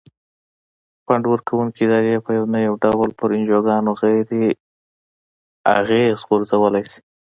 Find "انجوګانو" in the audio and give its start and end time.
3.37-3.91